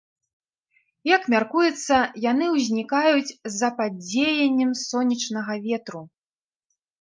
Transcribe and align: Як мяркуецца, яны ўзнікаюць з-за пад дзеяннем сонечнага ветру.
Як 1.15 1.27
мяркуецца, 1.33 1.95
яны 2.31 2.45
ўзнікаюць 2.55 3.27
з-за 3.51 3.69
пад 3.81 3.93
дзеяннем 4.07 4.71
сонечнага 4.89 5.53
ветру. 5.69 6.01